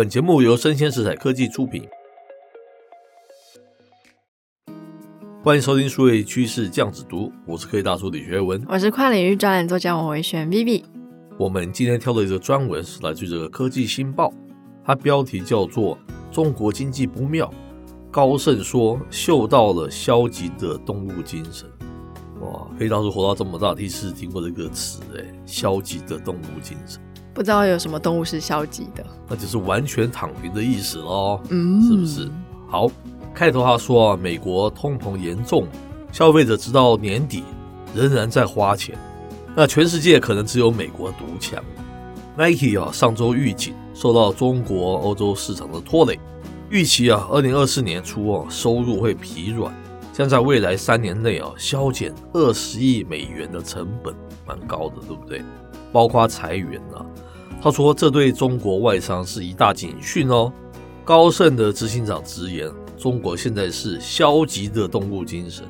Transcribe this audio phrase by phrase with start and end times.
[0.00, 1.86] 本节目由生鲜食材科技出品，
[5.42, 10.84] 欢迎收听数位趋势酱子读，我是科技大叔李学文，我是跨领域专栏作家王维轩 Vivi。
[11.38, 14.32] 我们今天挑的一个专文是来自这个科技新报，
[14.82, 15.98] 它标题叫做
[16.32, 17.52] “中国经济不妙”，
[18.10, 21.68] 高盛说嗅到了消极的动物精神。
[22.40, 26.98] 哇，科技大叔活到这么大，第一次听过这个词，哎，消极的动物精神。
[27.32, 32.30] 不知道有什么动物是消极的，那就是完全躺平的意思喽，嗯，是不是？
[32.68, 32.90] 好，
[33.32, 35.66] 开头他说啊，美国通膨严重，
[36.12, 37.44] 消费者直到年底
[37.94, 38.98] 仍然在花钱，
[39.54, 41.62] 那全世界可能只有美国独强。
[42.36, 46.18] Nike 啊，上周预警受到中国、欧洲市场的拖累，
[46.68, 49.72] 预期啊，二零二四年初啊，收入会疲软，
[50.12, 54.14] 将在未来三年内啊，削减二十亿美元的成本，
[54.46, 55.42] 蛮高的，对不对？
[55.92, 57.04] 包括裁员啊，
[57.62, 60.50] 他说这对中国外商是一大警讯哦。
[61.04, 65.66] 高盛的执行长直言，中国现在是消极的动物精神，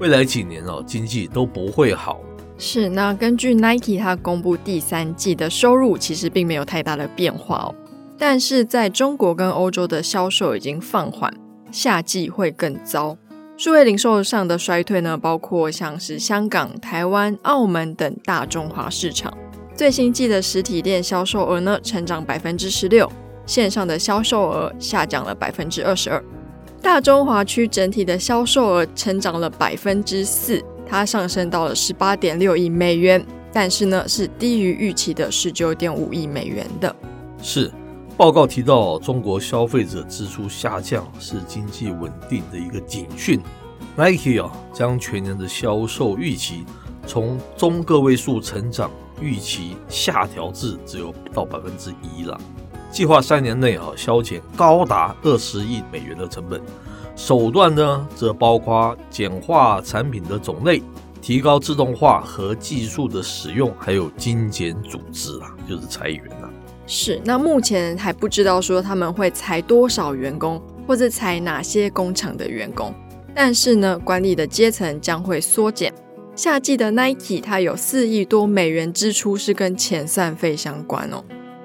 [0.00, 2.20] 未来几年哦经济都不会好。
[2.58, 7.74] 是，那根据 Nike 它公布第三季的收入其实并没有太大的变化哦，
[8.18, 11.32] 但是在中国跟欧洲的销售已经放缓，
[11.70, 13.16] 夏季会更糟。
[13.56, 19.32] 数位零售上的衰退呢，包括像是香港、台湾、澳门等大中华市场。
[19.80, 23.10] 最新季的实体店销售额呢，成长百分之十六，
[23.46, 26.22] 线上的销售额下降了百分之二十二。
[26.82, 33.24] 大中华区整体的销售额成长了百分之四，它上升到了十八点六亿美元，
[33.54, 36.94] 但是呢，是低于预期的十九点五亿美元的。
[37.40, 37.72] 是，
[38.18, 43.40] 报告提到中国消费者支出下降是经济稳定的一个警讯。
[43.96, 46.66] Nike 啊，将全年的销售预期
[47.06, 48.90] 从中个位数成长。
[49.20, 52.40] 预期下调至只有不到百分之一了。
[52.90, 56.60] 计划三年内啊，削减高达二十亿美元的成本，
[57.14, 60.82] 手段呢，则包括简化产品的种类、
[61.22, 66.50] 提高自动化和技术的使用，还有精简组织啊，就是裁员啊。
[66.86, 72.92] 是，那目前还不知道说他们会裁多少员工，或者裁哪些工厂的员工，
[73.32, 75.94] 但是呢，管理的阶层将会缩减。
[76.42, 81.22] 夏季的 Nike，它有四亿多美元支出是跟遣散费相关哦。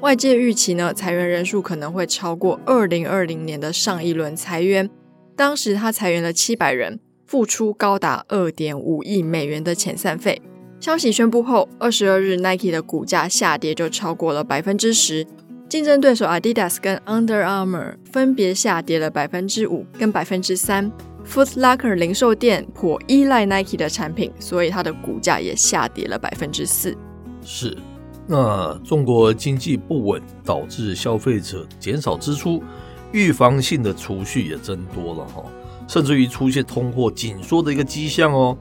[0.00, 4.90] 外界预期呢，裁员人数可能会超过二零二零年的上一轮裁员，
[5.36, 10.42] 当时他裁员了七百人，付出高达二点五亿美元的遣散费。
[10.80, 15.24] 消息宣布后，二十二日 Nike 的股价下跌就超过了百分之十，
[15.68, 20.90] 竞争对手 Adidas 跟 Under Armour 分别下跌了百分之五跟百分之三。
[21.26, 26.96] Foot Locker 零售店颇依赖 Nike 的产品，所以它的股价也下跌了百分之四。
[27.44, 27.76] 是，
[28.28, 32.62] 那中国经济不稳导致消费者减少支出，
[33.10, 35.44] 预防性的储蓄也增多了哈，
[35.88, 38.56] 甚至于出现通货紧缩的一个迹象哦。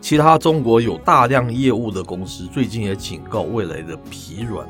[0.00, 4.66] 其他中国有大量业务的公司最近也警告未来的疲软。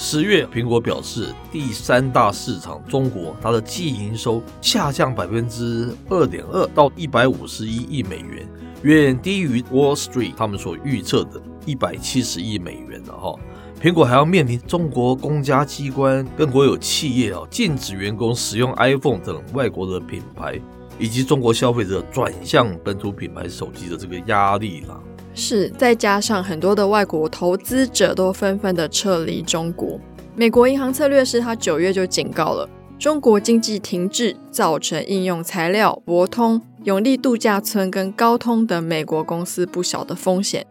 [0.00, 8.48] 十月，苹果表示，第三大市场中国，它的季营收下降百分之二点二，到一百五十一亿美元，
[8.84, 13.34] 远低于 Wall Street 他们所预测的一百七十亿美元的哈。
[13.82, 20.60] 苹果还要面临中国公家机关跟国有企业啊禁止员工使用 iPhone 等外国的品牌，
[20.96, 25.02] 以及中国消费者转向本土品牌手机的这个压力了。
[25.38, 30.00] 是，再加上很多的外国投资者都纷纷的撤离中国。
[30.34, 32.68] 美国银行策略师他九月就警告了，
[32.98, 40.66] 中国经济停滞造成应用材料、博通、永利度假村跟高通等美国公司不小的风险。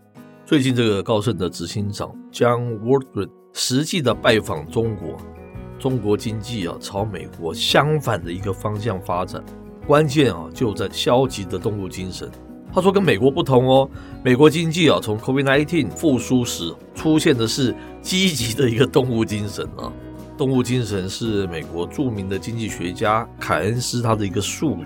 [0.46, 5.16] 最近这个高盛的执行长 John Waldron 实际的拜访中国，
[5.80, 9.42] 中国经济啊朝美国相反的一个方向发展，
[9.88, 12.30] 关键啊就在消极的动物精神。
[12.78, 13.90] 他说：“跟美国不同哦，
[14.24, 19.92] 美国经济啊，从 COVID-19 复苏时出现的是积极的一个动物精神啊。
[20.38, 24.86] 动物精神是美国著名的经济学家凯恩斯他的一个术语。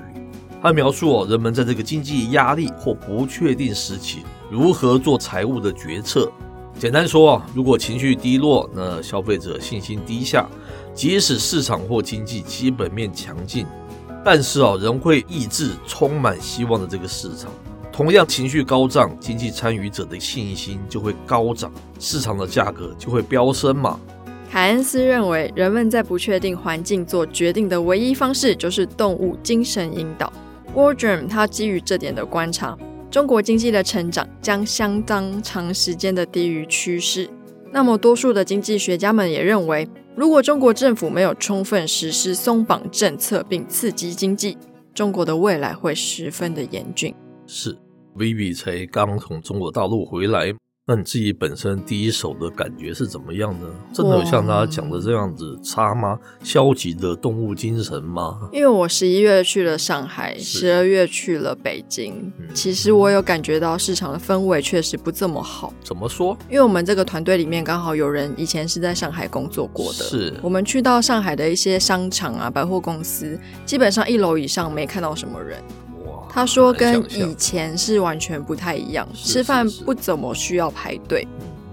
[0.61, 6.31] 他描述哦，人们在这个经济压力或不确定时期如何做财务的决策，
[6.79, 10.47] 简单说啊，如果情绪低落，那消费者信心低下，
[10.93, 13.65] 即使市场或经济基本面强劲，
[14.23, 17.51] 但是啊，仍会抑制充满希望的这个市场。
[17.91, 23.99] 同样情绪高涨，经济参与者的信心就会高涨，市场的价格就会飙升嘛。
[24.49, 30.31] 凯恩斯认为，人们在不确定环境做决定的唯一方式就是动物精神引导。
[30.73, 32.77] Waldron 他基于这点的观察。
[33.09, 37.29] 中国经济的成长将相当长时间的低于趋势。
[37.73, 39.85] 那么，多数的经济学家们也认为，
[40.15, 44.57] 如果中国政府没有充分实施松绑政策并刺激经济，
[44.93, 47.13] 中国的未来会十分的严峻。
[47.53, 47.75] 是
[48.15, 50.53] ，Vivi 才刚从中国大陆回来。
[50.87, 53.67] 那你自己本身第一手的感觉是怎么样呢？
[53.93, 56.17] 真的有像他讲的这样子差吗？
[56.43, 58.49] 消极的动物精神吗？
[58.53, 65.73] 因为我十一月去了上海，十二月去了北京，嗯，其实我有感觉到市场的氛围确实不这么好。
[65.83, 66.35] 怎么说？
[66.49, 75.61] 因为我们这个团队里面刚好有人以前是在上海工作过的，是我们去到上海的一些商场啊、百货公司，基本上一楼以上没看到什么人。
[76.33, 81.27] 他说跟以前是完全不太一样，吃饭不怎么需要排队。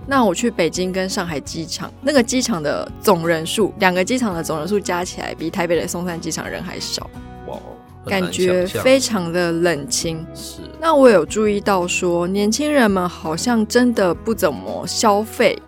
[0.06, 7.08] 那我去北京跟上海机场，那个机场的总人数，两个机场的总人数加起来比台北的松山机场人还少。
[7.46, 7.58] 哇，
[8.06, 10.26] 感觉非常的冷清。
[10.34, 10.62] 是。
[10.80, 15.60] 那我有注意到说，年轻人们好像真的不怎么消费。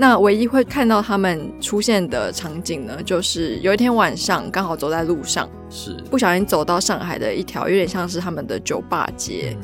[0.00, 9.54] 那唯一会看到他们出现的场景呢，就是有一天晚上刚好走在路上，是不小心走到上海的一条有点像是他们的酒吧街，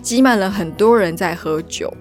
[0.00, 1.92] 挤满了很多人在喝酒，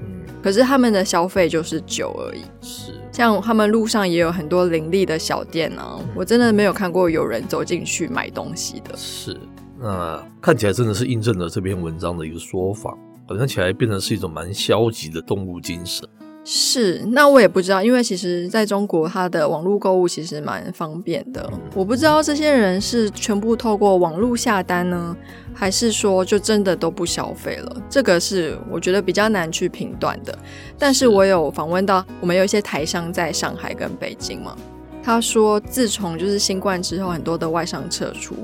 [0.43, 2.41] 可是他们的消费就是酒而已。
[2.61, 8.95] 是，像他们路上也有很多林立的小店啊，我真的没有看过有人走进去买东西的。
[8.95, 9.35] 是，
[9.79, 12.95] 那看起来真的是印证了这篇文章的一个说法，
[13.27, 16.07] 好像起来变成是一种蛮消极的动物精神。
[16.43, 21.47] 是，那我也不知道，因为其实在中国，它的网络购物其实蛮方便的。
[21.75, 25.15] 我不知道这些人是全部透过网络下单呢，
[25.53, 27.75] 还是说就真的都不消费了？
[27.87, 30.35] 这个是我觉得比较难去评断的。
[30.79, 34.57] 但是我有访问到，我们有一些台商在上海跟北京嘛，
[35.03, 38.35] 他说自从就是新冠之后，很多的外商撤出，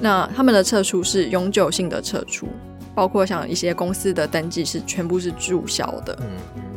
[0.00, 2.46] 那他们的撤出是永久性的撤出。
[2.94, 6.26] 包括像一些公司的登记是全部是注销的，嗯，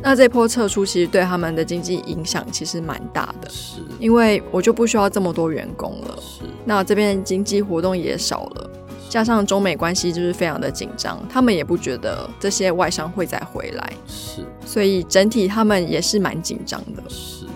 [0.02, 8.70] 那这波撤出其实对他们的经济影响其实蛮大的，是，因为我就不需要这么多员工了，是，那这边经济活动也少了，
[9.08, 17.46] 加上中美关系就是非常的紧张，他们也不觉得这些外商会再回来，是，所以整体他们也是蛮紧张的，是，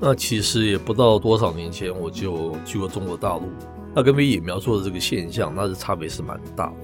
[0.00, 3.42] 那其实也不到多少年前我就去过中国大陆，
[3.94, 6.74] 那跟 V 也描述的这个现象，那是差别是蛮大的。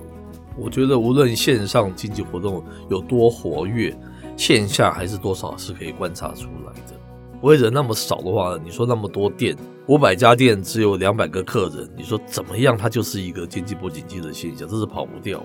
[0.56, 3.96] 我觉得无论线上经济活动有多活跃，
[4.36, 6.94] 线下还是多少是可以观察出来的。
[7.40, 9.54] 不会人那么少的话，你说那么多店，
[9.86, 12.74] 五百家店只有两百个客人，你说怎么样？
[12.76, 15.42] 它就是一个经济不景气的现象，这是跑不掉，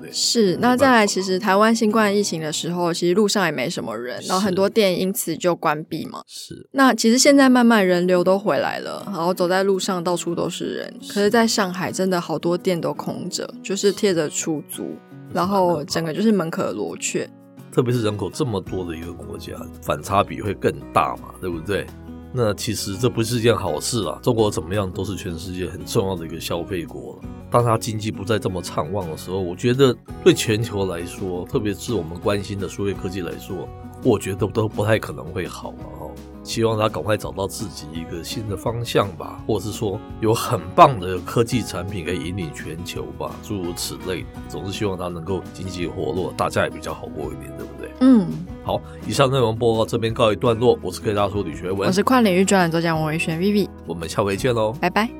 [0.00, 0.12] 不对？
[0.12, 0.56] 是。
[0.56, 6.22] 那再来，其实台湾新冠疫情的时候，其实路上也没什么人，然后很多店因此就关闭嘛。
[6.26, 6.68] 是。
[6.72, 10.94] 那其实现在慢慢人流都回来了，然后走在路上到处都是人。
[11.08, 14.96] 可是在上海，真的好多店都空着，就是贴着出租，
[15.32, 17.28] 然后整个就是门可罗雀。
[17.72, 21.86] 特别是人口这么多的一个国家，反差比会更大嘛，对不对？
[22.32, 24.16] 那其实这不是一件好事啊！
[24.22, 27.20] 中国怎么样都是全世界很重要的一个消费国。
[27.50, 33.68] 当它经济不再这么畅旺的时候，我觉得对全球来说，特别是我们关心的数位科技来说，
[34.04, 36.06] 我觉得都不太可能会好了哈。
[36.42, 44.24] 希望他赶快找到自己一个新的方向吧，或者是说有很棒的科技产品可以引领全球吧，诸如此类。
[44.48, 47.90] 总是希望他能够经济活络，大家也比较好过一点，对不对？
[48.00, 48.26] 嗯。
[48.64, 50.78] 好，以上内容播到这边告一段落。
[50.82, 55.19] 我是 K 大叔李学文，我是跨领域专栏作家王维轩 Vivi，我们下回见喽，拜拜。